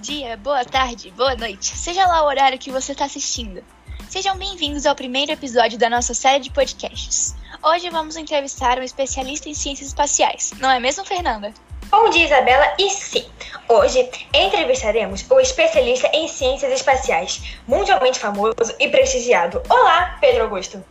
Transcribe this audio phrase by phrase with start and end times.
[0.00, 3.62] dia, boa tarde, boa noite, seja lá o horário que você está assistindo.
[4.08, 7.36] Sejam bem-vindos ao primeiro episódio da nossa série de podcasts.
[7.62, 11.52] Hoje vamos entrevistar um especialista em ciências espaciais, não é mesmo, Fernanda?
[11.90, 13.30] Bom dia, Isabela, e sim,
[13.68, 19.62] hoje entrevistaremos o especialista em ciências espaciais, mundialmente famoso e prestigiado.
[19.68, 20.82] Olá, Pedro Augusto.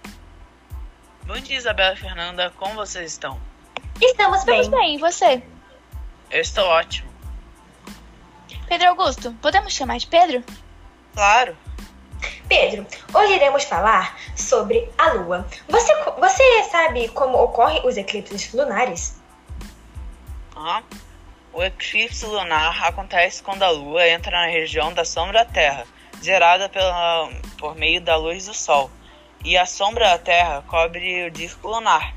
[1.26, 3.40] Bom dia, Isabela e Fernanda, como vocês estão?
[4.00, 4.62] Estamos bem.
[4.62, 5.42] Estamos bem, e você?
[6.30, 7.09] Eu estou ótimo.
[8.70, 10.44] Pedro Augusto, podemos chamar de Pedro?
[11.16, 11.58] Claro.
[12.48, 15.48] Pedro, hoje iremos falar sobre a Lua.
[15.68, 19.20] Você, você sabe como ocorrem os eclipses lunares?
[20.56, 20.84] Uhum.
[21.52, 25.88] O eclipse lunar acontece quando a Lua entra na região da sombra da Terra,
[26.22, 28.92] gerada pela, por meio da luz do Sol,
[29.44, 32.14] e a sombra da Terra cobre o disco lunar.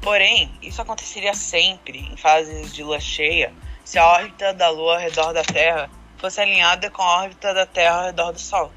[0.00, 3.52] Porém, isso aconteceria sempre em fases de lua cheia
[3.86, 5.88] se a órbita da Lua ao redor da Terra
[6.18, 8.72] fosse alinhada com a órbita da Terra ao redor do Sol.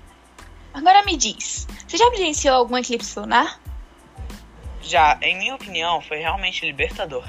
[0.73, 3.59] Agora me diz, você já presenciou algum eclipse lunar?
[4.81, 7.23] Já, em minha opinião, foi realmente libertador.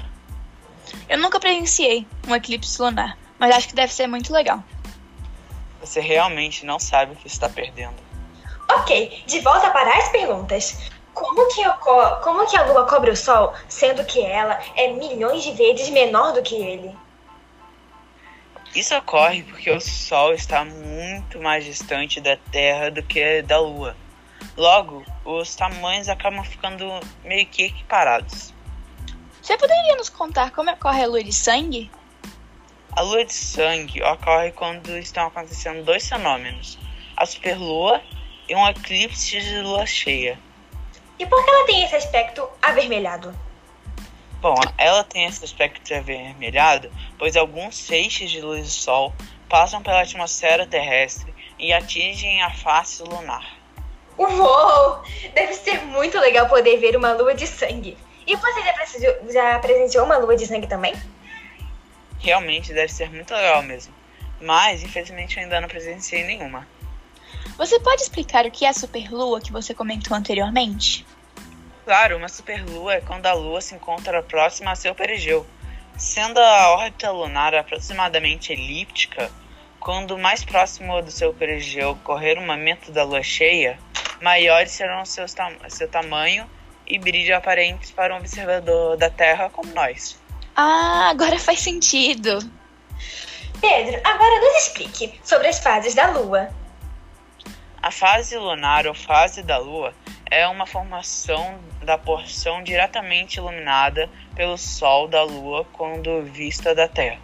[1.09, 4.63] Eu nunca presenciei um eclipse lunar, mas acho que deve ser muito legal.
[5.79, 7.95] Você realmente não sabe o que está perdendo.
[8.69, 10.91] Ok, de volta para as perguntas.
[11.13, 11.63] Como que,
[12.23, 16.33] como que a Lua cobre o Sol, sendo que ela é milhões de vezes menor
[16.33, 16.95] do que ele?
[18.73, 23.97] Isso ocorre porque o Sol está muito mais distante da Terra do que da Lua.
[24.55, 26.85] Logo, os tamanhos acabam ficando
[27.23, 28.53] meio que equiparados.
[29.41, 31.91] Você poderia nos contar como ocorre a lua de sangue?
[32.93, 36.77] A lua de sangue ocorre quando estão acontecendo dois fenômenos:
[37.17, 38.01] a superlua
[38.47, 40.39] e um eclipse de lua cheia.
[41.19, 43.35] E por que ela tem esse aspecto avermelhado?
[44.41, 49.13] Bom, ela tem esse aspecto avermelhado, pois alguns feixes de luz do Sol
[49.47, 53.55] passam pela atmosfera terrestre e atingem a face lunar.
[54.17, 55.03] Uou!
[55.35, 57.95] Deve ser muito legal poder ver uma lua de sangue.
[58.25, 60.95] E você já, precisou, já presenciou uma lua de sangue também?
[62.19, 63.93] Realmente deve ser muito legal mesmo.
[64.39, 66.67] Mas, infelizmente, eu ainda não presenciei nenhuma.
[67.57, 71.05] Você pode explicar o que é a superlua que você comentou anteriormente?
[71.83, 75.45] Claro, uma superlua é quando a Lua se encontra próxima a seu perigeu.
[75.97, 79.31] Sendo a órbita lunar aproximadamente elíptica,
[79.79, 83.79] quando mais próximo do seu perigeu ocorrer o momento da Lua cheia,
[84.21, 86.47] maiores serão seus tam seu tamanho
[86.85, 90.19] e brilho aparentes para um observador da Terra como nós.
[90.55, 92.39] Ah, agora faz sentido.
[93.59, 96.49] Pedro, agora nos explique sobre as fases da Lua.
[97.81, 99.93] A fase lunar ou fase da Lua
[100.31, 107.19] é uma formação da porção diretamente iluminada pelo Sol da Lua quando vista da Terra.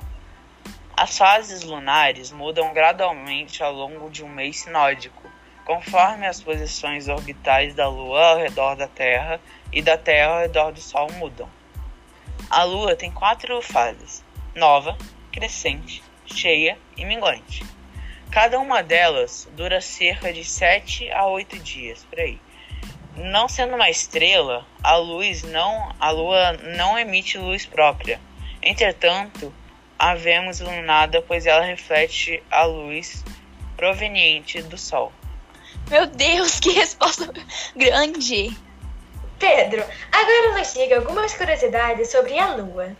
[0.95, 5.23] As fases lunares mudam gradualmente ao longo de um mês sinódico,
[5.63, 9.39] conforme as posições orbitais da Lua ao redor da Terra
[9.71, 11.49] e da Terra ao redor do Sol mudam.
[12.49, 14.21] A Lua tem quatro fases:
[14.53, 14.97] nova,
[15.31, 17.63] crescente, cheia e minguante.
[18.29, 22.37] Cada uma delas dura cerca de 7 a 8 dias, por aí.
[23.17, 28.21] Não sendo uma estrela, a luz não, a lua não emite luz própria.
[28.61, 29.51] Entretanto,
[29.97, 33.23] a vemos iluminada pois ela reflete a luz
[33.75, 35.11] proveniente do sol.
[35.89, 37.31] Meu Deus, que resposta
[37.75, 38.55] grande!
[39.39, 42.95] Pedro, agora nos diga algumas curiosidades sobre a lua.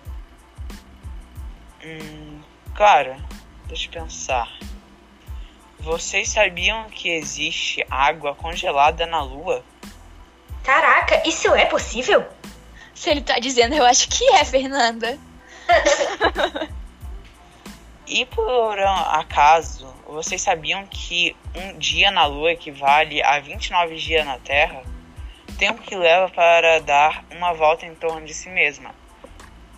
[1.83, 2.41] Hum,
[2.75, 3.15] claro,
[3.67, 4.51] deixa eu pensar.
[5.79, 9.63] Vocês sabiam que existe água congelada na lua?
[10.67, 12.27] Caraca, isso é possível?
[12.93, 15.17] Se ele tá dizendo, eu acho que é, Fernanda.
[18.05, 24.39] e por acaso, vocês sabiam que um dia na Lua equivale a 29 dias na
[24.39, 24.83] Terra?
[25.57, 28.93] Tempo que leva para dar uma volta em torno de si mesma.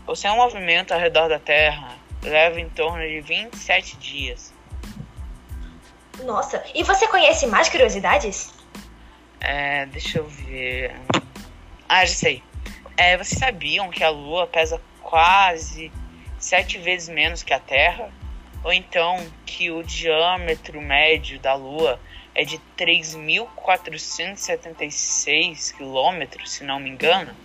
[0.08, 4.52] O seu movimento ao redor da Terra leva em torno de 27 dias.
[6.24, 8.58] Nossa, e você conhece mais curiosidades?
[9.40, 10.96] É, deixa eu ver.
[11.88, 12.44] Ah, já sei.
[12.98, 15.92] É, vocês sabiam que a Lua pesa quase
[16.38, 18.12] sete vezes menos que a Terra?
[18.64, 22.00] Ou então que o diâmetro médio da Lua
[22.36, 27.36] é de 3.476 quilômetros, se não me engano?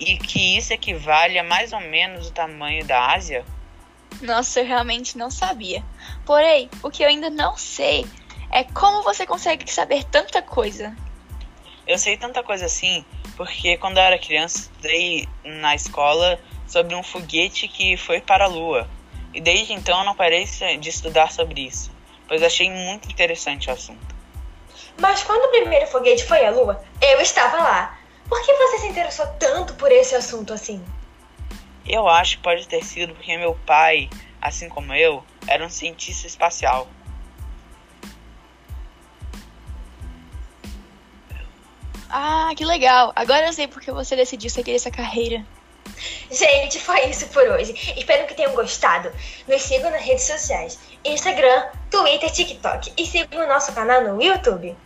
[0.00, 3.44] E que isso equivale a mais ou menos o tamanho da Ásia?
[4.22, 5.84] Nossa, eu realmente não sabia.
[6.24, 8.06] Porém, o que eu ainda não sei
[8.50, 10.96] é como você consegue saber tanta coisa.
[11.88, 13.02] Eu sei tanta coisa assim
[13.34, 18.46] porque quando eu era criança estudei na escola sobre um foguete que foi para a
[18.46, 18.86] Lua.
[19.32, 21.90] E desde então eu não parei de estudar sobre isso.
[22.26, 24.14] pois achei muito interessante o assunto.
[25.00, 27.98] Mas quando o primeiro foguete foi à Lua, eu estava lá.
[28.28, 30.84] Por que você se interessou tanto por esse assunto assim?
[31.86, 34.10] Eu acho que pode ter sido porque meu pai,
[34.42, 36.86] assim como eu, era um cientista espacial.
[42.10, 43.12] Ah, que legal!
[43.14, 45.44] Agora eu sei porque você decidiu seguir essa carreira.
[46.30, 47.74] Gente, foi isso por hoje.
[47.96, 49.10] Espero que tenham gostado.
[49.46, 52.92] Nos sigam nas redes sociais: Instagram, Twitter, TikTok.
[52.96, 54.76] E sigam o nosso canal no YouTube.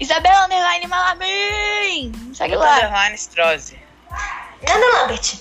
[0.00, 2.34] Isabela Underline Malamin!
[2.34, 2.76] Segue lá.
[2.76, 3.78] Underline Strozzi.
[4.66, 5.38] Nanda Lambert.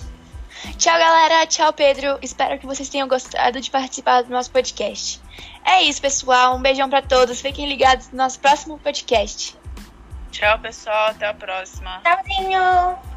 [0.77, 1.47] Tchau, galera.
[1.47, 2.19] Tchau, Pedro.
[2.21, 5.19] Espero que vocês tenham gostado de participar do nosso podcast.
[5.65, 6.55] É isso, pessoal.
[6.55, 7.41] Um beijão para todos.
[7.41, 9.57] Fiquem ligados no nosso próximo podcast.
[10.31, 11.11] Tchau, pessoal.
[11.11, 12.01] Até a próxima.
[12.03, 13.10] Tchauzinho.